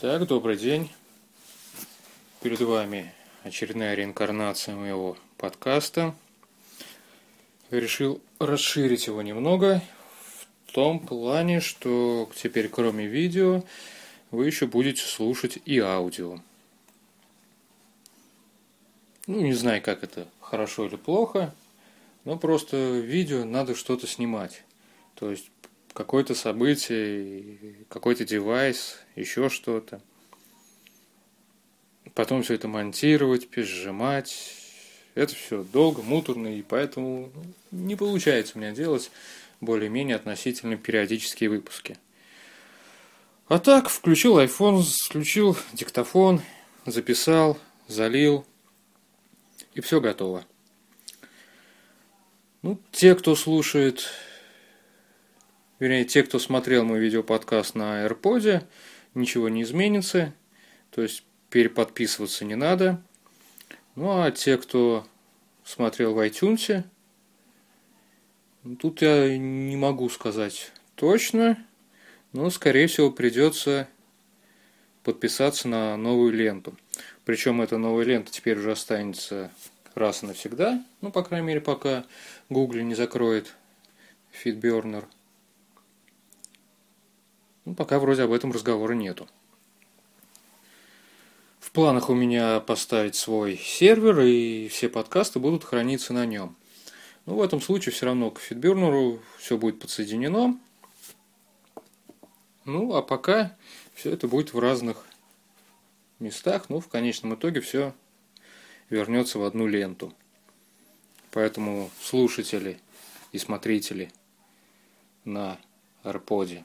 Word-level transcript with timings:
Так, 0.00 0.28
добрый 0.28 0.56
день. 0.56 0.92
Перед 2.40 2.60
вами 2.60 3.12
очередная 3.42 3.96
реинкарнация 3.96 4.76
моего 4.76 5.18
подкаста. 5.36 6.14
Решил 7.72 8.22
расширить 8.38 9.08
его 9.08 9.22
немного 9.22 9.82
в 10.66 10.72
том 10.72 11.00
плане, 11.00 11.58
что 11.58 12.30
теперь 12.36 12.68
кроме 12.68 13.08
видео 13.08 13.64
вы 14.30 14.46
еще 14.46 14.68
будете 14.68 15.02
слушать 15.02 15.58
и 15.64 15.80
аудио. 15.80 16.38
Ну, 19.26 19.40
не 19.40 19.54
знаю, 19.54 19.82
как 19.82 20.04
это, 20.04 20.28
хорошо 20.40 20.86
или 20.86 20.94
плохо, 20.94 21.52
но 22.24 22.38
просто 22.38 23.00
видео 23.00 23.44
надо 23.44 23.74
что-то 23.74 24.06
снимать. 24.06 24.62
То 25.16 25.32
есть 25.32 25.50
какое-то 25.92 26.36
событие, 26.36 27.84
какой-то 27.88 28.24
девайс, 28.24 29.00
еще 29.18 29.48
что-то. 29.48 30.00
Потом 32.14 32.42
все 32.42 32.54
это 32.54 32.68
монтировать, 32.68 33.48
пережимать. 33.48 34.54
Это 35.14 35.34
все 35.34 35.64
долго, 35.64 36.02
муторно, 36.02 36.48
и 36.48 36.62
поэтому 36.62 37.30
не 37.70 37.96
получается 37.96 38.56
у 38.56 38.60
меня 38.60 38.72
делать 38.72 39.10
более-менее 39.60 40.16
относительно 40.16 40.76
периодические 40.76 41.50
выпуски. 41.50 41.96
А 43.48 43.58
так, 43.58 43.88
включил 43.88 44.38
iPhone, 44.38 44.82
включил 44.82 45.56
диктофон, 45.72 46.42
записал, 46.86 47.58
залил, 47.88 48.46
и 49.74 49.80
все 49.80 50.00
готово. 50.00 50.44
Ну, 52.62 52.78
те, 52.92 53.14
кто 53.14 53.34
слушает 53.34 54.08
вернее, 55.78 56.04
те, 56.04 56.22
кто 56.22 56.38
смотрел 56.38 56.84
мой 56.84 56.98
видеоподкаст 56.98 57.74
на 57.74 58.06
AirPod, 58.06 58.64
ничего 59.18 59.48
не 59.48 59.62
изменится, 59.62 60.32
то 60.90 61.02
есть 61.02 61.24
переподписываться 61.50 62.44
не 62.44 62.54
надо. 62.54 63.02
Ну, 63.94 64.22
а 64.22 64.30
те, 64.30 64.56
кто 64.56 65.06
смотрел 65.64 66.14
в 66.14 66.26
iTunes, 66.26 66.84
ну, 68.62 68.76
тут 68.76 69.02
я 69.02 69.36
не 69.36 69.76
могу 69.76 70.08
сказать 70.08 70.72
точно, 70.94 71.58
но, 72.32 72.48
скорее 72.50 72.86
всего, 72.86 73.10
придется 73.10 73.88
подписаться 75.02 75.68
на 75.68 75.96
новую 75.96 76.32
ленту. 76.32 76.76
Причем 77.24 77.60
эта 77.60 77.78
новая 77.78 78.04
лента 78.04 78.30
теперь 78.30 78.58
уже 78.58 78.72
останется 78.72 79.50
раз 79.94 80.22
и 80.22 80.26
навсегда, 80.26 80.84
ну, 81.00 81.10
по 81.10 81.22
крайней 81.22 81.46
мере, 81.46 81.60
пока 81.60 82.04
Google 82.48 82.80
не 82.80 82.94
закроет 82.94 83.54
FeedBurner– 84.32 85.04
ну, 87.68 87.74
пока 87.74 87.98
вроде 87.98 88.22
об 88.22 88.32
этом 88.32 88.50
разговора 88.50 88.94
нету. 88.94 89.28
В 91.60 91.70
планах 91.70 92.08
у 92.08 92.14
меня 92.14 92.60
поставить 92.60 93.14
свой 93.14 93.58
сервер, 93.58 94.20
и 94.20 94.68
все 94.68 94.88
подкасты 94.88 95.38
будут 95.38 95.64
храниться 95.64 96.14
на 96.14 96.24
нем. 96.24 96.56
Но 97.26 97.34
в 97.34 97.42
этом 97.42 97.60
случае 97.60 97.92
все 97.92 98.06
равно 98.06 98.30
к 98.30 98.40
фидбернеру 98.40 99.20
все 99.38 99.58
будет 99.58 99.80
подсоединено. 99.80 100.58
Ну, 102.64 102.94
а 102.94 103.02
пока 103.02 103.54
все 103.94 104.12
это 104.12 104.28
будет 104.28 104.54
в 104.54 104.58
разных 104.58 105.04
местах, 106.20 106.70
но 106.70 106.80
в 106.80 106.88
конечном 106.88 107.34
итоге 107.34 107.60
все 107.60 107.92
вернется 108.88 109.38
в 109.38 109.44
одну 109.44 109.66
ленту. 109.66 110.14
Поэтому 111.32 111.90
слушатели 112.00 112.80
и 113.32 113.36
смотрители 113.36 114.10
на 115.26 115.58
AirPod 116.02 116.64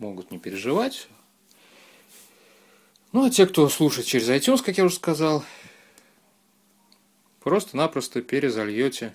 могут 0.00 0.30
не 0.30 0.38
переживать. 0.38 1.08
Ну, 3.12 3.24
а 3.24 3.30
те, 3.30 3.46
кто 3.46 3.68
слушает 3.68 4.06
через 4.06 4.28
iTunes, 4.28 4.62
как 4.62 4.78
я 4.78 4.84
уже 4.84 4.96
сказал, 4.96 5.44
просто-напросто 7.40 8.22
перезальете 8.22 9.14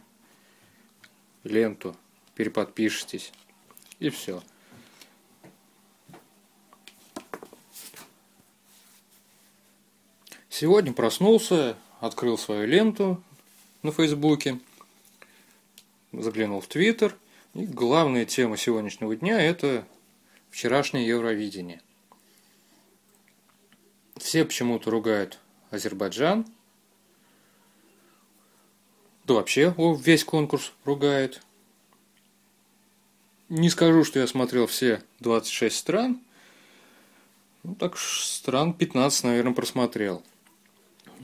ленту, 1.44 1.96
переподпишитесь, 2.36 3.32
и 4.00 4.10
все. 4.10 4.42
Сегодня 10.50 10.94
проснулся, 10.94 11.78
открыл 12.00 12.38
свою 12.38 12.66
ленту 12.66 13.22
на 13.82 13.92
Фейсбуке, 13.92 14.60
заглянул 16.14 16.62
в 16.62 16.68
Твиттер, 16.68 17.16
и 17.54 17.66
главная 17.66 18.26
тема 18.26 18.58
сегодняшнего 18.58 19.16
дня– 19.16 19.40
это 19.42 19.86
вчерашнее 20.56 21.06
Евровидение. 21.06 21.82
Все 24.16 24.46
почему-то 24.46 24.90
ругают 24.90 25.38
Азербайджан. 25.70 26.46
Да 29.26 29.34
вообще 29.34 29.76
весь 29.78 30.24
конкурс 30.24 30.72
ругает. 30.86 31.42
Не 33.50 33.70
скажу, 33.70 34.06
что 34.06 34.20
я 34.20 34.28
смотрел 34.28 34.66
все 34.66 35.04
26 35.20 35.76
стран. 35.76 36.22
Ну, 37.64 37.76
так 37.76 37.98
стран 37.98 38.74
15, 38.74 39.26
наверное, 39.26 39.54
просмотрел. 39.54 40.24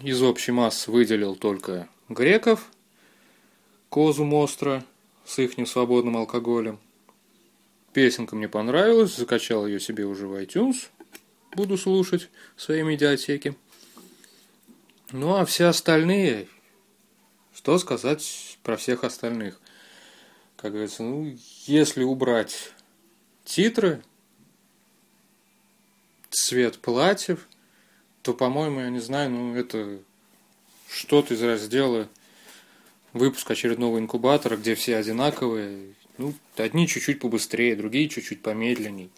Из 0.04 0.22
общей 0.22 0.52
массы 0.52 0.92
выделил 0.92 1.38
только 1.38 1.88
греков, 2.10 2.68
Козу 3.88 4.26
Мостра 4.26 4.84
с 5.24 5.40
их 5.40 5.56
свободным 5.70 6.18
алкоголем– 6.18 6.82
Песенка 7.94 8.36
мне 8.36 8.48
понравилась, 8.48 9.16
закачал 9.16 9.68
ее 9.68 9.80
себе 9.80 10.06
уже 10.06 10.28
в 10.28 10.34
iTunes. 10.42 10.90
Буду 11.54 11.78
слушать 11.78 12.30
в 12.56 12.62
своей 12.62 12.84
медиатеке. 12.84 13.56
Ну 15.12 15.36
а 15.36 15.46
все 15.46 15.66
остальные, 15.66 16.48
что 17.54 17.78
сказать 17.78 18.58
про 18.64 18.78
всех 18.78 19.04
остальных? 19.04 19.60
Как 20.56 20.72
говорится, 20.72 21.04
ну, 21.04 21.36
если 21.66 22.04
убрать 22.04 22.72
титры, 23.44 24.02
цвет 26.30 26.78
платьев, 26.78 27.48
то, 28.22 28.34
по-моему, 28.34 28.82
я 28.82 28.90
не 28.90 29.00
знаю, 29.00 29.32
ну, 29.32 29.56
это 29.56 30.00
что-то 30.88 31.34
из 31.34 31.42
раздела 31.42 32.08
выпуск 33.12 33.50
очередного 33.52 34.00
инкубатора, 34.00 34.56
где 34.56 34.76
все 34.76 34.96
одинаковые, 34.96 35.96
ну, 36.22 36.36
одни 36.56 36.88
чуть-чуть 36.88 37.20
побыстрее, 37.20 37.76
другие 37.76 38.08
чуть-чуть 38.08 38.44
помедленней. 38.44 39.10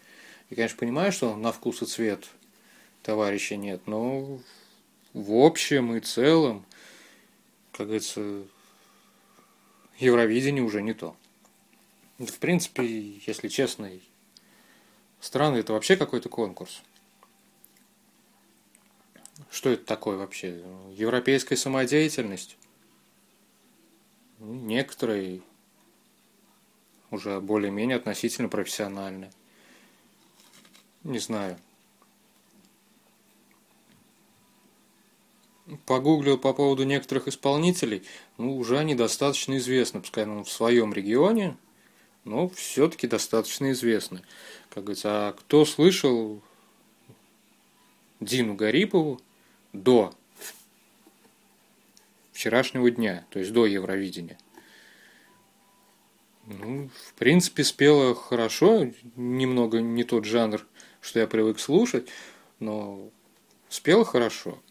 Я, 0.50 0.56
конечно, 0.56 0.78
понимаю, 0.78 1.12
что 1.12 1.36
на 1.36 1.52
вкус 1.52 1.82
и 1.82 1.86
цвет 1.86 2.30
товарища 3.02 3.58
нет, 3.58 3.82
но 3.88 4.40
в 5.14 5.34
общем 5.34 5.96
и 5.96 6.00
целом, 6.00 6.66
как 7.74 7.88
говорится, 7.88 8.46
Евровидение 10.00 10.64
уже 10.64 10.82
не 10.82 10.94
то. 10.94 11.16
В 12.20 12.40
принципе, 12.40 12.86
если 13.28 13.50
честно, 13.50 13.92
страны 15.20 15.58
это 15.58 15.74
вообще 15.74 15.98
какой-то 15.98 16.30
конкурс. 16.30 16.82
Что 19.52 19.72
это 19.72 19.84
такое 19.86 20.16
вообще? 20.16 20.64
Европейская 20.94 21.58
самодеятельность? 21.58 22.58
Некоторые 24.40 25.42
уже 27.14 27.40
более-менее 27.40 27.98
относительно 27.98 28.50
профессиональны. 28.50 29.32
Не 31.04 31.20
знаю. 31.20 31.58
Погуглил 35.86 36.38
по 36.38 36.54
поводу 36.54 36.84
некоторых 36.84 37.28
исполнителей, 37.28 38.04
ну, 38.38 38.58
уже 38.58 38.78
они 38.78 38.96
достаточно 38.96 39.58
известны, 39.58 40.02
пускай 40.02 40.26
ну, 40.26 40.44
в 40.44 40.52
своем 40.52 40.94
регионе, 40.94 41.58
но 42.26 42.50
все-таки 42.50 43.08
достаточно 43.08 43.72
известны. 43.72 44.22
Как 44.70 44.84
говорится, 44.84 45.30
а 45.30 45.34
кто 45.34 45.64
слышал 45.64 46.42
Дину 48.20 48.56
Гарипову 48.56 49.22
до 49.72 50.14
вчерашнего 52.34 52.92
дня, 52.92 53.26
то 53.30 53.40
есть 53.40 53.54
до 53.54 53.66
Евровидения? 53.66 54.38
Ну, 56.46 56.90
в 56.90 57.14
принципе, 57.14 57.64
спела 57.64 58.14
хорошо, 58.14 58.92
немного 59.16 59.80
не 59.80 60.04
тот 60.04 60.26
жанр, 60.26 60.66
что 61.00 61.20
я 61.20 61.28
привык 61.28 61.60
слушать, 61.60 62.10
но 62.60 63.10
спела 63.70 64.04
хорошо. 64.04 64.62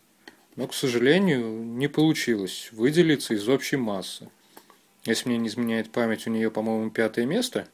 Но, 0.57 0.67
к 0.69 0.75
сожалению, 0.75 1.63
не 1.63 1.89
получилось 1.89 2.69
выделиться 2.73 3.33
из 3.35 3.49
общей 3.49 3.77
массы. 3.77 4.31
Если 5.05 5.29
мне 5.29 5.39
не 5.39 5.49
изменяет 5.49 5.91
память, 5.91 6.27
у 6.27 6.31
нее, 6.31 6.51
по-моему, 6.51 6.91
пятое 6.91 7.25
место. 7.25 7.67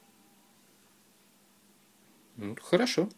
Ну, 2.37 2.57
хорошо. 2.63 3.09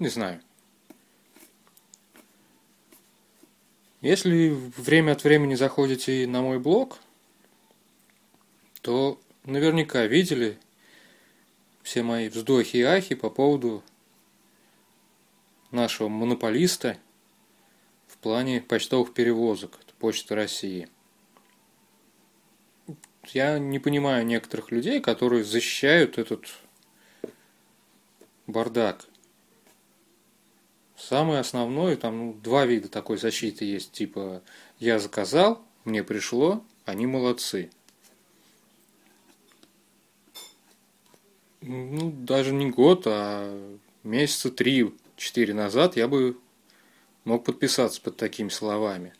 Не 0.00 0.08
знаю. 0.08 0.42
Если 4.00 4.48
время 4.48 5.12
от 5.12 5.24
времени 5.24 5.54
заходите 5.54 6.26
на 6.26 6.40
мой 6.40 6.58
блог, 6.58 6.98
то 8.80 9.20
наверняка 9.44 10.06
видели 10.06 10.58
все 11.82 12.02
мои 12.02 12.28
вздохи 12.28 12.78
и 12.78 12.82
ахи 12.82 13.14
по 13.14 13.28
поводу 13.28 13.82
нашего 15.70 16.08
монополиста 16.08 16.96
в 18.06 18.16
плане 18.16 18.60
почтовых 18.62 19.12
перевозок, 19.12 19.78
Почта 20.00 20.34
России. 20.34 20.88
Я 23.26 23.58
не 23.58 23.78
понимаю 23.78 24.24
некоторых 24.24 24.70
людей, 24.70 24.98
которые 25.02 25.44
защищают 25.44 26.16
этот 26.16 26.46
бардак. 28.46 29.09
Самое 31.10 31.40
основное, 31.40 31.96
там 31.96 32.18
ну, 32.18 32.32
два 32.34 32.64
вида 32.66 32.88
такой 32.88 33.18
защиты 33.18 33.64
есть. 33.64 33.90
Типа, 33.90 34.44
я 34.78 35.00
заказал, 35.00 35.60
мне 35.84 36.04
пришло, 36.04 36.64
они 36.84 37.04
молодцы. 37.04 37.68
Ну, 41.62 42.12
даже 42.12 42.52
не 42.52 42.70
год, 42.70 43.08
а 43.08 43.80
месяца 44.04 44.52
три-четыре 44.52 45.52
назад 45.52 45.96
я 45.96 46.06
бы 46.06 46.38
мог 47.24 47.44
подписаться 47.44 48.00
под 48.00 48.16
такими 48.16 48.48
словами. 48.48 49.12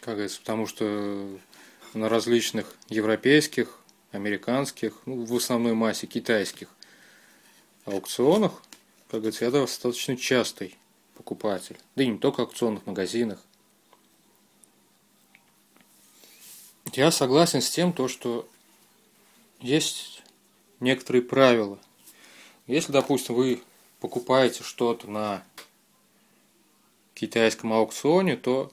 Как 0.00 0.16
говорится, 0.16 0.40
потому 0.40 0.66
что 0.66 1.38
на 1.94 2.10
различных 2.10 2.76
европейских, 2.90 3.78
американских, 4.12 5.00
ну, 5.06 5.24
в 5.24 5.34
основной 5.34 5.72
массе 5.72 6.06
китайских 6.06 6.68
аукционах, 7.86 8.62
как 9.08 9.20
говорится, 9.20 9.46
я 9.46 9.50
достаточно 9.50 10.16
частый 10.16 10.76
покупатель. 11.14 11.78
Да 11.96 12.04
и 12.04 12.08
не 12.08 12.18
только 12.18 12.40
в 12.40 12.48
аукционных 12.48 12.86
магазинах. 12.86 13.42
Я 16.92 17.10
согласен 17.10 17.60
с 17.60 17.70
тем, 17.70 17.92
то, 17.92 18.08
что 18.08 18.48
есть 19.60 20.22
некоторые 20.80 21.22
правила. 21.22 21.78
Если, 22.66 22.92
допустим, 22.92 23.34
вы 23.34 23.62
покупаете 24.00 24.62
что-то 24.62 25.10
на 25.10 25.42
китайском 27.14 27.72
аукционе, 27.72 28.36
то 28.36 28.72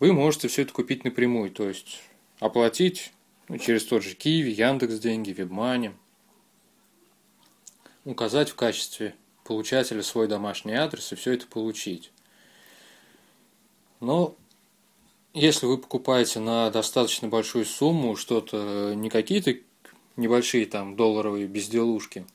вы 0.00 0.12
можете 0.12 0.48
все 0.48 0.62
это 0.62 0.72
купить 0.72 1.04
напрямую, 1.04 1.50
то 1.50 1.68
есть 1.68 2.02
оплатить 2.40 3.12
ну, 3.48 3.58
через 3.58 3.84
тот 3.84 4.02
же 4.02 4.14
Киви, 4.14 4.50
Яндекс 4.50 4.98
деньги, 4.98 5.30
Вебмани, 5.30 5.92
указать 8.04 8.50
в 8.50 8.54
качестве 8.54 9.14
получателя 9.44 10.02
свой 10.02 10.28
домашний 10.28 10.74
адрес 10.74 11.12
и 11.12 11.16
все 11.16 11.32
это 11.32 11.46
получить. 11.46 12.12
Но 14.00 14.36
если 15.34 15.66
вы 15.66 15.78
покупаете 15.78 16.40
на 16.40 16.70
достаточно 16.70 17.28
большую 17.28 17.64
сумму 17.64 18.16
что-то, 18.16 18.94
не 18.94 19.10
какие-то 19.10 19.54
небольшие 20.16 20.66
там 20.66 20.96
долларовые 20.96 21.46
безделушки, 21.46 22.26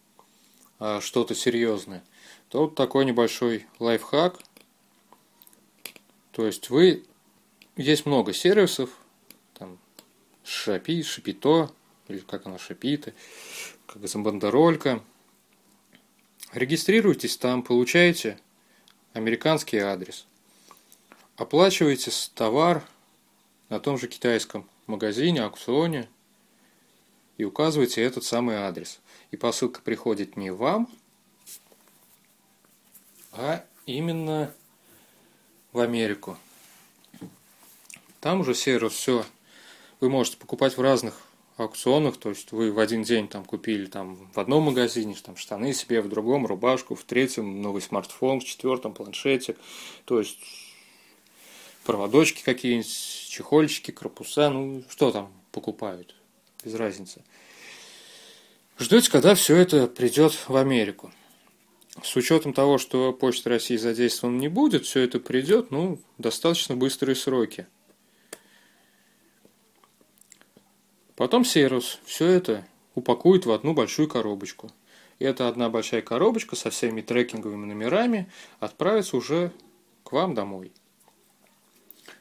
а 0.79 1.01
что-то 1.01 1.35
серьезное, 1.35 2.03
то 2.49 2.61
вот 2.61 2.75
такой 2.75 3.05
небольшой 3.05 3.65
лайфхак. 3.79 4.39
То 6.31 6.45
есть 6.45 6.69
вы 6.69 7.05
есть 7.75 8.05
много 8.05 8.33
сервисов, 8.33 8.89
там 9.53 9.77
Шапи, 10.43 11.03
Шапито, 11.03 11.71
или 12.07 12.19
как 12.19 12.45
оно, 12.45 12.57
Шапиты, 12.57 13.13
как 13.85 14.03
это 14.03 14.19
бандеролька. 14.19 15.03
Регистрируйтесь 16.53 17.38
там, 17.38 17.61
получаете 17.61 18.39
американский 19.13 19.79
адрес. 19.79 20.25
Оплачиваете 21.35 22.11
товар 22.33 22.83
на 23.69 23.79
том 23.79 23.97
же 23.97 24.07
китайском 24.07 24.67
магазине, 24.88 25.44
аукционе 25.44 26.09
и 27.38 27.44
указываете 27.44 28.01
этот 28.01 28.23
самый 28.23 28.55
адрес. 28.55 29.01
И 29.31 29.38
посылка 29.38 29.81
приходит 29.81 30.38
не 30.38 30.51
вам, 30.51 30.89
а 33.33 33.63
именно 33.85 34.53
в 35.73 35.79
Америку. 35.79 36.38
Там 38.21 38.39
уже 38.39 38.55
сервис 38.55 38.94
все 38.94 39.25
вы 39.99 40.09
можете 40.09 40.38
покупать 40.38 40.77
в 40.77 40.81
разных 40.81 41.26
аукционах, 41.57 42.18
то 42.18 42.30
есть 42.30 42.51
вы 42.51 42.71
в 42.71 42.80
один 42.80 43.04
день 43.04 43.27
там 43.27 43.44
купили 43.44 43.88
там 43.88 44.15
в 44.33 44.39
одном 44.39 44.63
магазине 44.63 45.15
там 45.21 45.36
штаны 45.36 45.74
себе, 45.74 46.01
в 46.01 46.09
другом 46.09 46.45
рубашку, 46.45 46.95
в 46.95 47.04
третьем 47.04 47.62
новый 47.62 47.81
смартфон, 47.81 48.39
в 48.39 48.45
четвертом 48.45 48.94
планшете, 48.94 49.56
то 50.06 50.19
есть 50.19 50.39
проводочки 51.83 52.44
какие-нибудь, 52.44 53.27
чехольчики, 53.30 53.92
корпуса, 53.92 54.50
ну 54.50 54.83
что 54.89 55.12
там 55.12 55.33
покупают, 55.51 56.15
без 56.63 56.75
разницы. 56.75 57.24
Ждете, 58.80 59.09
когда 59.09 59.33
все 59.33 59.56
это 59.56 59.88
придет 59.88 60.33
в 60.48 60.56
Америку. 60.56 61.12
С 62.04 62.15
учетом 62.15 62.54
того, 62.54 62.77
что 62.77 63.12
Почта 63.12 63.50
России 63.50 63.75
задействована 63.75 64.38
не 64.38 64.50
будет, 64.50 64.86
все 64.86 65.01
это 65.01 65.19
придет, 65.19 65.71
ну, 65.71 66.00
достаточно 66.19 66.75
быстрые 66.75 67.15
сроки– 67.15 67.65
Потом 71.17 71.43
сервис 71.43 71.99
все 72.05 72.27
это 72.27 72.65
упакует 72.93 73.47
в 73.47 73.51
одну 73.51 73.73
большую 73.73 74.07
коробочку. 74.07 74.69
И 75.17 75.25
эта 75.25 75.47
одна 75.47 75.67
большая 75.67 76.03
коробочка 76.03 76.55
со 76.55 76.69
всеми 76.69 77.01
трекинговыми 77.01 77.65
номерами 77.65 78.31
отправится 78.59 79.17
уже 79.17 79.51
к 80.03 80.11
вам 80.11 80.35
домой. 80.35 80.71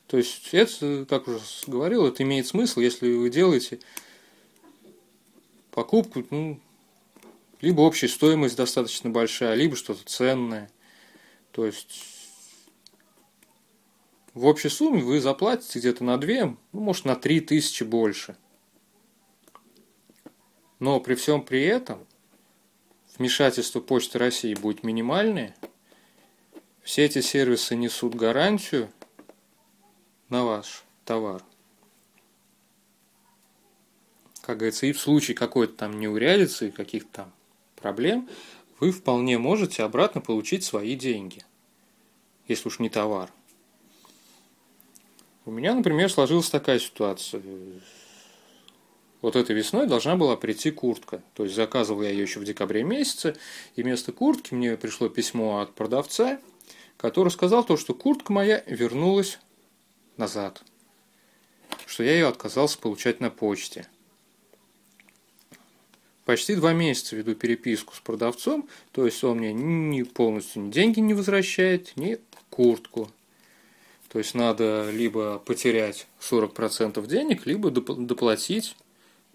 То 0.06 0.16
есть 0.16 0.48
это, 0.52 1.04
как 1.06 1.28
уже 1.28 1.40
говорил, 1.66 2.06
это 2.06 2.22
имеет 2.22 2.46
смысл, 2.46 2.80
если 2.80 3.12
вы 3.12 3.28
делаете 3.28 3.80
покупку, 5.72 6.24
ну, 6.30 6.58
либо 7.60 7.82
общая 7.82 8.08
стоимость 8.08 8.56
достаточно 8.56 9.10
большая, 9.10 9.56
либо 9.56 9.76
что-то 9.76 10.06
ценное. 10.06 10.70
То 11.52 11.66
есть 11.66 12.02
в 14.32 14.46
общей 14.46 14.70
сумме 14.70 15.02
вы 15.02 15.20
заплатите 15.20 15.80
где-то 15.80 16.02
на 16.02 16.16
2, 16.16 16.28
ну, 16.34 16.56
может 16.72 17.04
на 17.04 17.14
3 17.14 17.40
тысячи 17.40 17.84
больше– 17.84 18.38
но 20.78 21.00
при 21.00 21.14
всем 21.14 21.42
при 21.42 21.64
этом 21.64 22.06
вмешательство 23.16 23.80
Почты 23.80 24.18
России 24.18 24.54
будет 24.54 24.82
минимальное. 24.82 25.56
Все 26.82 27.04
эти 27.04 27.20
сервисы 27.20 27.74
несут 27.74 28.14
гарантию 28.14 28.90
на 30.28 30.44
ваш 30.44 30.84
товар. 31.04 31.42
Как 34.42 34.58
говорится, 34.58 34.86
и 34.86 34.92
в 34.92 35.00
случае 35.00 35.34
какой-то 35.34 35.74
там 35.74 35.98
неурядицы 35.98 36.70
каких-то 36.70 37.10
там 37.12 37.32
проблем, 37.74 38.28
вы 38.78 38.92
вполне 38.92 39.38
можете 39.38 39.82
обратно 39.82 40.20
получить 40.20 40.62
свои 40.62 40.94
деньги, 40.94 41.42
если 42.46 42.68
уж 42.68 42.78
не 42.78 42.88
товар. 42.88 43.32
У 45.44 45.50
меня, 45.50 45.74
например, 45.74 46.10
сложилась 46.10 46.50
такая 46.50 46.78
ситуация 46.78 47.42
вот 49.26 49.34
этой 49.34 49.56
весной 49.56 49.88
должна 49.88 50.14
была 50.14 50.36
прийти 50.36 50.70
куртка. 50.70 51.20
То 51.34 51.42
есть 51.42 51.56
заказывал 51.56 52.02
я 52.02 52.10
ее 52.10 52.22
еще 52.22 52.38
в 52.38 52.44
декабре 52.44 52.84
месяце, 52.84 53.34
и 53.74 53.82
вместо 53.82 54.12
куртки 54.12 54.54
мне 54.54 54.76
пришло 54.76 55.08
письмо 55.08 55.58
от 55.62 55.74
продавца, 55.74 56.38
который 56.96 57.30
сказал 57.30 57.64
то, 57.64 57.76
что 57.76 57.92
куртка 57.92 58.32
моя 58.32 58.62
вернулась 58.68 59.40
назад, 60.16 60.62
что 61.86 62.04
я 62.04 62.12
ее 62.12 62.28
отказался 62.28 62.78
получать 62.78 63.18
на 63.18 63.30
почте. 63.30 63.88
Почти 66.24 66.54
два 66.54 66.72
месяца 66.72 67.16
веду 67.16 67.34
переписку 67.34 67.96
с 67.96 67.98
продавцом, 67.98 68.68
то 68.92 69.06
есть 69.06 69.24
он 69.24 69.38
мне 69.38 69.52
ни 69.52 70.04
полностью 70.04 70.62
ни 70.62 70.70
деньги 70.70 71.00
не 71.00 71.14
возвращает, 71.14 71.96
ни 71.96 72.20
куртку. 72.48 73.10
То 74.08 74.20
есть 74.20 74.36
надо 74.36 74.88
либо 74.92 75.40
потерять 75.40 76.06
40% 76.20 77.04
денег, 77.08 77.44
либо 77.44 77.72
доплатить 77.72 78.76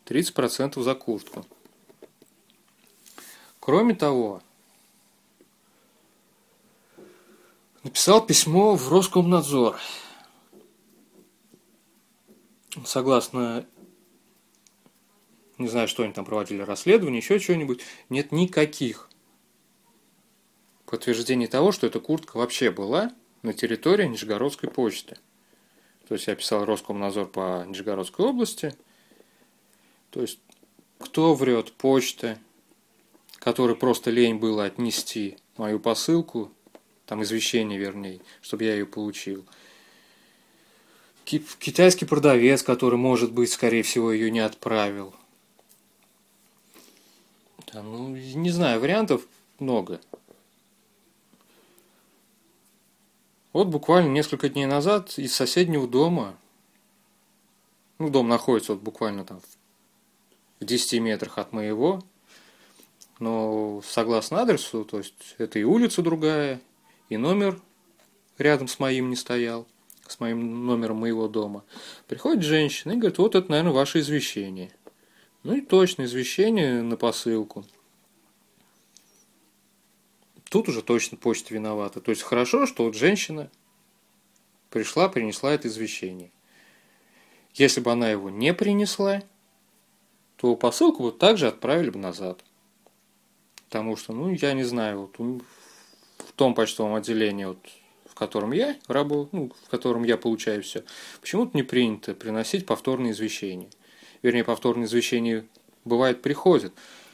30% 0.05 0.81
за 0.81 0.95
куртку. 0.95 1.45
Кроме 3.59 3.93
того, 3.93 4.41
написал 7.83 8.25
письмо 8.25 8.75
в 8.75 8.89
Роскомнадзор. 8.91 9.79
Согласно, 12.85 13.67
не 15.57 15.67
знаю, 15.67 15.87
что 15.87 16.03
они 16.03 16.13
там 16.13 16.25
проводили 16.25 16.61
расследование, 16.61 17.19
еще 17.19 17.37
что-нибудь, 17.37 17.81
нет 18.09 18.31
никаких 18.31 19.09
подтверждений 20.85 21.47
того, 21.47 21.71
что 21.71 21.87
эта 21.87 21.99
куртка 21.99 22.37
вообще 22.37 22.71
была 22.71 23.13
на 23.43 23.53
территории 23.53 24.07
Нижегородской 24.07 24.69
почты. 24.69 25.17
То 26.07 26.15
есть 26.15 26.27
я 26.27 26.35
писал 26.35 26.65
Роскомнадзор 26.65 27.27
по 27.27 27.63
Нижегородской 27.67 28.25
области– 28.25 28.75
то 30.11 30.21
есть, 30.21 30.39
кто 30.99 31.33
врет? 31.33 31.71
Почта, 31.73 32.37
которой 33.39 33.75
просто 33.75 34.11
лень 34.11 34.35
было 34.35 34.65
отнести 34.65 35.37
мою 35.57 35.79
посылку, 35.79 36.51
там 37.05 37.23
извещение 37.23 37.79
вернее, 37.79 38.21
чтобы 38.41 38.65
я 38.65 38.73
ее 38.73 38.85
получил. 38.85 39.45
Китайский 41.25 42.05
продавец, 42.05 42.61
который, 42.61 42.97
может 42.97 43.31
быть, 43.31 43.51
скорее 43.51 43.83
всего, 43.83 44.11
ее 44.11 44.29
не 44.29 44.39
отправил. 44.41 45.15
Да, 47.71 47.81
ну, 47.81 48.09
не 48.09 48.49
знаю, 48.49 48.81
вариантов 48.81 49.25
много. 49.59 50.01
Вот 53.53 53.67
буквально 53.67 54.09
несколько 54.09 54.49
дней 54.49 54.65
назад 54.65 55.17
из 55.17 55.33
соседнего 55.33 55.87
дома, 55.87 56.37
ну, 57.97 58.09
дом 58.09 58.27
находится 58.27 58.73
вот 58.73 58.81
буквально 58.81 59.23
там 59.23 59.39
в 59.39 59.60
10 60.61 61.01
метрах 61.01 61.37
от 61.37 61.51
моего, 61.51 62.01
но 63.19 63.81
согласно 63.85 64.41
адресу, 64.41 64.85
то 64.85 64.99
есть 64.99 65.35
это 65.37 65.59
и 65.59 65.63
улица 65.63 66.01
другая, 66.01 66.61
и 67.09 67.17
номер 67.17 67.59
рядом 68.37 68.67
с 68.67 68.79
моим 68.79 69.09
не 69.09 69.15
стоял, 69.15 69.67
с 70.07 70.19
моим 70.19 70.65
номером 70.65 70.97
моего 70.97 71.27
дома. 71.27 71.63
Приходит 72.07 72.43
женщина 72.43 72.93
и 72.93 72.95
говорит, 72.95 73.17
вот 73.17 73.35
это, 73.35 73.49
наверное, 73.49 73.73
ваше 73.73 73.99
извещение. 73.99 74.71
Ну 75.43 75.55
и 75.55 75.61
точно, 75.61 76.03
извещение 76.03 76.81
на 76.81 76.97
посылку. 76.97 77.65
Тут 80.49 80.67
уже 80.67 80.81
точно 80.81 81.17
почта 81.17 81.53
виновата. 81.53 82.01
То 82.01 82.11
есть 82.11 82.21
хорошо, 82.23 82.65
что 82.65 82.83
вот 82.83 82.95
женщина 82.95 83.49
пришла, 84.69 85.09
принесла 85.09 85.53
это 85.53 85.67
извещение. 85.67 86.31
Если 87.53 87.81
бы 87.81 87.91
она 87.91 88.09
его 88.09 88.29
не 88.29 88.53
принесла, 88.53 89.23
то 90.41 90.55
посылку 90.55 91.03
вот 91.03 91.19
также 91.19 91.47
отправили 91.47 91.91
бы 91.91 91.99
назад. 91.99 92.43
Потому 93.65 93.95
что, 93.95 94.11
ну, 94.11 94.31
я 94.31 94.53
не 94.53 94.63
знаю, 94.63 95.01
вот 95.01 95.43
в 96.17 96.31
том 96.35 96.55
почтовом 96.55 96.95
отделении, 96.95 97.45
вот, 97.45 97.59
в 98.05 98.15
котором 98.15 98.51
я 98.51 98.75
работаю, 98.87 99.29
ну, 99.31 99.51
в 99.65 99.69
котором 99.69 100.03
я 100.03 100.17
получаю 100.17 100.63
все, 100.63 100.83
почему-то 101.21 101.55
не 101.55 101.61
принято 101.61 102.15
приносить 102.15 102.65
повторные 102.65 103.11
извещения. 103.11 103.69
Вернее, 104.23 104.43
повторные 104.43 104.85
извещения 104.85 105.45
бывает 105.85 106.23
приходят 106.23 106.73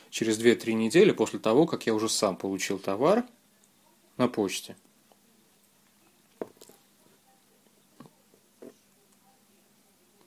через 0.10 0.40
2-3 0.40 0.72
недели 0.72 1.12
после 1.12 1.40
того, 1.40 1.66
как 1.66 1.86
я 1.86 1.94
уже 1.94 2.08
сам 2.08 2.38
получил 2.38 2.80
товар 2.80 3.26
на 4.16 4.30
почте. 4.30 4.78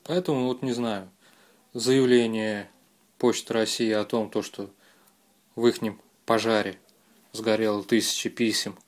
Поэтому 0.04 0.49
вот 0.49 0.61
не 0.61 0.73
знаю, 0.73 1.09
заявление 1.73 2.69
Почты 3.21 3.53
России 3.53 3.91
о 3.93 4.07
том, 4.07 4.31
то, 4.31 4.41
что 4.41 4.71
в 5.55 5.67
их 5.67 5.77
пожаре 6.25 6.81
сгорело 7.33 7.85
тысячи 7.85 8.31
писем 8.31 8.79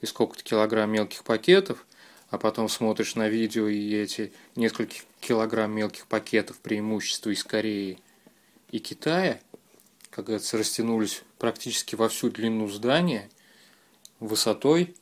и 0.00 0.06
сколько-то 0.06 0.44
килограмм 0.44 0.92
мелких 0.92 1.24
пакетов, 1.24 1.84
а 2.30 2.38
потом 2.38 2.68
смотришь 2.68 3.16
на 3.16 3.28
видео 3.28 3.66
и 3.66 3.92
эти 3.92 4.32
несколько 4.54 4.94
килограмм 5.18 5.72
мелких 5.72 6.06
пакетов 6.06 6.58
преимущества 6.60 7.30
из 7.30 7.42
Кореи 7.42 7.98
и 8.70 8.78
Китая, 8.78 9.40
как 10.10 10.26
говорится, 10.26 10.58
растянулись 10.58 11.24
практически 11.38 11.96
во 11.96 12.08
всю 12.08 12.30
длину 12.30 12.68
здания, 12.68 13.28
высотой 14.20 14.94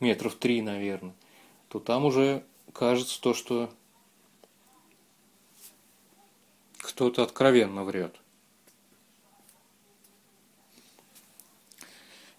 метров 0.00 0.34
три, 0.34 0.60
наверное, 0.60 1.14
то 1.68 1.78
там 1.78 2.04
уже 2.04 2.42
кажется 2.72 3.20
то, 3.22 3.32
что 3.32 3.72
кто-то 6.88 7.22
откровенно 7.22 7.84
врет. 7.84 8.16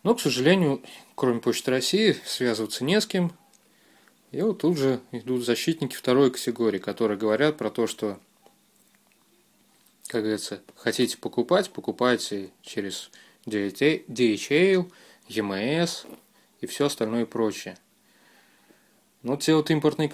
Но, 0.01 0.15
к 0.15 0.22
сожалению, 0.22 0.82
кроме 1.15 1.39
Почты 1.39 1.72
России, 1.72 2.18
связываться 2.25 2.84
не 2.84 3.00
с 3.00 3.06
кем. 3.06 3.32
И 4.32 4.41
вот 4.41 4.62
тут 4.62 4.77
же 4.77 5.01
идут 5.12 5.46
защитники 5.46 5.96
второй 5.96 6.32
категории, 6.32 6.79
которые 6.79 7.18
говорят 7.18 7.58
про 7.58 7.70
то, 7.70 7.86
что, 7.86 8.20
как 10.08 10.22
говорится, 10.22 10.62
хотите 10.75 11.18
покупать, 11.18 11.70
покупайте 11.70 12.50
через 12.62 13.12
DHL, 13.46 14.91
EMS 15.27 16.08
и 16.62 16.65
все 16.65 16.86
остальное 16.86 17.25
прочее. 17.25 17.77
Но 19.22 19.36
те 19.36 19.53
вот 19.53 19.70
импортные 19.70 20.10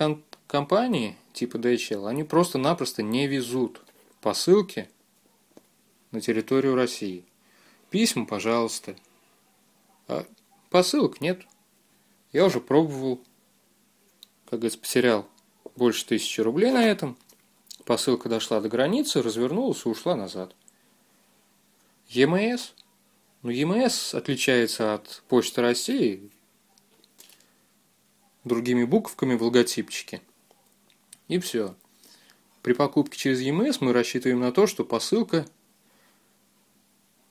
компании, 0.48 1.16
типа 1.32 1.58
DHL, 1.58 2.08
они 2.08 2.24
просто-напросто 2.24 3.04
не 3.04 3.28
везут 3.28 3.85
посылки 4.26 4.90
на 6.10 6.20
территорию 6.20 6.74
России. 6.74 7.24
Письма, 7.92 8.26
пожалуйста. 8.26 8.96
А 10.08 10.26
посылок 10.72 11.22
нет. 11.22 11.46
Я 12.34 12.46
уже 12.46 12.60
пробовал, 12.60 13.22
как 14.46 14.62
говорится, 14.62 14.80
потерял 14.80 15.30
больше 15.76 16.08
тысячи 16.08 16.42
рублей 16.42 16.72
на 16.72 16.84
этом. 16.84 17.20
Посылка 17.84 18.28
дошла 18.28 18.62
до 18.62 18.68
границы, 18.68 19.22
развернулась 19.22 19.86
и 19.86 19.90
ушла 19.90 20.16
назад. 20.16 20.56
ЕМС? 22.08 22.72
Ну, 23.44 23.52
ЕМС 23.52 24.16
отличается 24.16 24.96
от 24.96 25.22
Почты 25.28 25.62
России 25.62 26.32
другими 28.44 28.86
буковками 28.86 29.36
в 29.36 29.44
логотипчике. 29.44 30.24
И 31.28 31.38
все. 31.38 31.76
При 32.66 32.74
покупке 32.74 33.16
через 33.16 33.42
ЕМС 33.42 33.80
мы 33.80 33.94
рассчитываем 33.94 34.40
на 34.40 34.52
то, 34.52 34.66
что 34.66 34.84
посылка, 34.84 35.46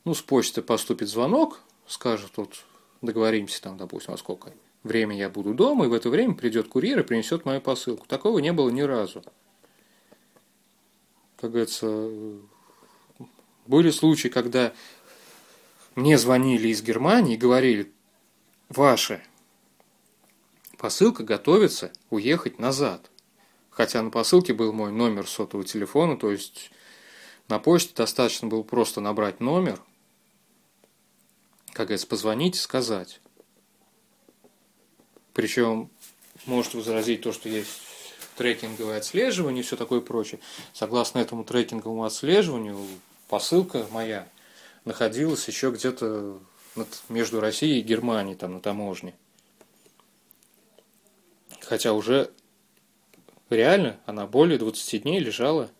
ну, 0.05 0.15
с 0.15 0.23
почты 0.23 0.63
поступит 0.63 1.09
звонок, 1.09 1.61
скажет, 1.89 2.31
вот, 2.37 2.63
договоримся 3.03 3.61
там, 3.61 3.77
допустим, 3.77 4.13
во 4.13 4.17
сколько 4.17 4.53
время 4.85 5.17
я 5.17 5.29
буду 5.29 5.53
дома, 5.53 5.87
и 5.87 5.89
в 5.89 5.93
это 5.93 6.09
время 6.09 6.35
придет 6.35 6.69
курьер 6.69 7.01
и 7.01 7.03
принесет 7.03 7.45
мою 7.47 7.61
посылку. 7.61 8.07
Такого 8.07 8.39
не 8.39 8.53
было 8.53 8.71
ни 8.71 8.83
разу. 8.83 9.25
Как 11.41 11.51
говорится, 11.51 12.09
были 13.67 13.91
случаи, 13.91 14.29
когда 14.29 14.73
мне 15.97 16.17
звонили 16.17 16.69
из 16.69 16.81
Германии 16.81 17.35
и 17.35 17.39
говорили, 17.39 17.93
ваша 18.69 19.21
посылка 20.79 21.25
готовится 21.25 21.91
уехать 22.11 22.61
назад. 22.61 23.11
Хотя 23.75 24.03
на 24.03 24.11
посылке 24.11 24.55
был 24.55 24.73
мой 24.73 24.93
номер 24.93 25.27
сотового 25.27 25.67
телефона, 25.67 26.17
то 26.17 26.31
есть 26.31 26.71
на 27.49 27.59
почте 27.59 27.93
достаточно 27.93 28.47
было 28.47 28.63
просто 28.63 29.01
набрать 29.01 29.41
номер, 29.41 29.83
как 31.73 31.89
говорится, 31.89 32.07
позвонить 32.07 32.55
и 32.55 32.61
сказать. 32.61 33.21
Причем 35.33 35.91
может 36.47 36.75
возразить 36.75 37.23
то, 37.23 37.33
что 37.33 37.49
есть 37.49 37.81
трекинговое 38.37 38.99
отслеживание 38.99 39.65
и 39.65 39.67
все 39.67 39.77
такое 39.77 40.01
прочее. 40.01 40.39
Согласно 40.73 41.19
этому 41.19 41.43
трекинговому 41.43 42.05
отслеживанию, 42.05 42.79
посылка 43.27 43.89
моя 43.91 44.29
находилась 44.85 45.49
еще 45.49 45.73
где-то 45.73 46.39
между 47.09 47.41
Россией 47.41 47.81
и 47.81 47.83
Германией, 47.83 48.37
там 48.37 48.53
на 48.53 48.61
таможне. 48.61 49.15
Хотя 51.61 51.93
уже 51.93 52.31
Реально, 53.55 54.01
она 54.05 54.27
более 54.27 54.59
20 54.59 55.05
дней 55.05 55.21
лежала, 55.21 55.71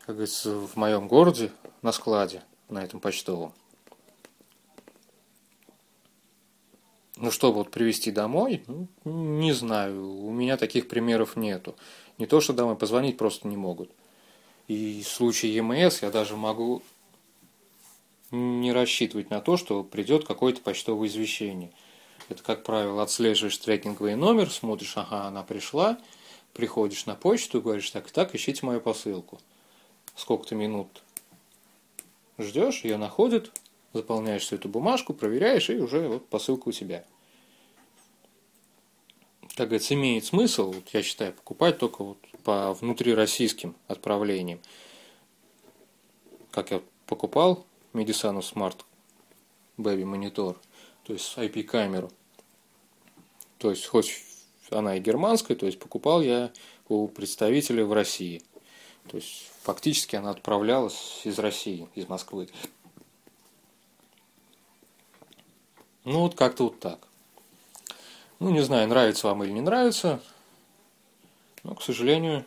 как 0.00 0.16
говорится, 0.16 0.52
в 0.56 0.74
моем 0.74 1.06
городе 1.06 1.52
на 1.82 1.92
складе, 1.92 2.42
на 2.68 2.82
этом 2.82 2.98
почтовом. 2.98 3.52
Ну, 7.16 7.30
чтобы 7.30 7.58
вот 7.58 7.70
привезти 7.70 8.10
домой, 8.10 8.64
ну, 8.66 8.88
не 9.04 9.52
знаю, 9.52 10.18
у 10.18 10.32
меня 10.32 10.56
таких 10.56 10.88
примеров 10.88 11.36
нету. 11.36 11.76
Не 12.18 12.26
то, 12.26 12.40
что 12.40 12.52
домой 12.52 12.76
позвонить 12.76 13.16
просто 13.16 13.46
не 13.46 13.56
могут. 13.56 13.92
И 14.66 15.02
в 15.02 15.08
случае 15.08 15.54
ЕМС 15.54 16.02
я 16.02 16.10
даже 16.10 16.36
могу 16.36 16.82
не 18.32 18.72
рассчитывать 18.72 19.30
на 19.30 19.40
то, 19.40 19.56
что 19.56 19.84
придет 19.84 20.26
какое-то 20.26 20.60
почтовое 20.62 21.06
извещение– 21.06 21.70
это, 22.28 22.42
как 22.42 22.64
правило, 22.64 23.02
отслеживаешь 23.02 23.56
трекинговый 23.58 24.16
номер, 24.16 24.50
смотришь, 24.50 24.96
ага, 24.96 25.26
она 25.26 25.42
пришла, 25.42 25.98
приходишь 26.52 27.06
на 27.06 27.14
почту, 27.14 27.62
говоришь, 27.62 27.90
так, 27.90 28.10
так, 28.10 28.34
ищите 28.34 28.66
мою 28.66 28.80
посылку. 28.80 29.38
Сколько-то 30.16 30.54
минут 30.54 31.02
ждешь, 32.38 32.84
ее 32.84 32.96
находят, 32.96 33.52
заполняешь 33.92 34.42
всю 34.42 34.56
эту 34.56 34.68
бумажку, 34.68 35.14
проверяешь, 35.14 35.70
и 35.70 35.78
уже 35.78 36.08
вот 36.08 36.28
посылка 36.28 36.68
у 36.68 36.72
тебя. 36.72 37.04
Как 39.54 39.68
говорится, 39.68 39.94
имеет 39.94 40.24
смысл, 40.24 40.72
вот 40.72 40.88
я 40.90 41.02
считаю, 41.02 41.32
покупать 41.32 41.78
только 41.78 42.02
вот 42.02 42.18
по 42.44 42.74
внутрироссийским 42.74 43.74
отправлениям. 43.88 44.60
Как 46.50 46.72
я 46.72 46.82
покупал 47.06 47.64
Medisano 47.92 48.40
Smart 48.40 48.80
Baby 49.78 50.02
Monitor– 50.02 50.56
то 51.06 51.12
есть 51.12 51.38
IP-камеру. 51.38 52.10
То 53.58 53.70
есть 53.70 53.86
хоть 53.86 54.22
она 54.70 54.96
и 54.96 55.00
германская, 55.00 55.56
то 55.56 55.66
есть 55.66 55.78
покупал 55.78 56.20
я 56.20 56.50
у 56.88 57.06
представителя 57.06 57.84
в 57.84 57.92
России. 57.92 58.42
То 59.08 59.18
есть 59.18 59.50
фактически 59.62 60.16
она 60.16 60.30
отправлялась 60.30 61.20
из 61.24 61.38
России, 61.38 61.88
из 61.94 62.08
Москвы. 62.08 62.48
Ну 66.04 66.20
вот 66.22 66.34
как-то 66.34 66.64
вот 66.64 66.80
так. 66.80 67.06
Ну 68.40 68.50
не 68.50 68.60
знаю, 68.60 68.88
нравится 68.88 69.28
вам 69.28 69.44
или 69.44 69.52
не 69.52 69.60
нравится, 69.60 70.20
но, 71.62 71.74
к 71.74 71.82
сожалению, 71.82 72.44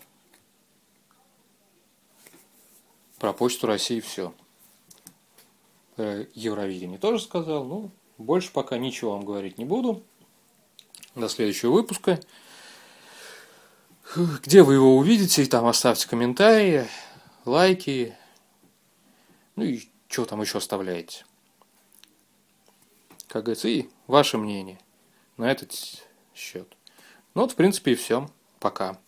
Про 3.20 3.34
Почту 3.34 3.68
России 3.68 4.00
все. 4.00 4.34
Про 5.96 6.26
Евровидение 6.34 6.98
тоже 6.98 7.22
сказал. 7.22 7.66
Ну, 7.66 7.92
больше 8.20 8.52
пока 8.52 8.78
ничего 8.78 9.12
вам 9.12 9.26
говорить 9.26 9.58
не 9.58 9.66
буду. 9.66 10.04
До 11.16 11.28
следующего 11.30 11.72
выпуска. 11.72 12.20
Где 14.16 14.64
вы 14.64 14.76
его 14.76 14.98
увидите, 14.98 15.46
там 15.46 15.66
оставьте 15.66 16.08
комментарии, 16.08 16.88
лайки. 17.46 18.16
Ну 19.56 19.64
и 19.64 19.90
что 20.08 20.26
там 20.26 20.42
еще 20.42 20.58
оставляете. 20.58 21.26
Как 23.28 23.44
говорится, 23.44 23.68
и 23.68 23.88
ваше 24.08 24.38
мнение 24.38 24.80
на 25.38 25.52
этот 25.52 25.74
счет. 26.34 26.76
Ну 27.36 27.42
вот, 27.42 27.52
в 27.52 27.56
принципе, 27.56 27.92
и 27.92 27.96
все. 27.96 28.30
Пока. 28.60 29.00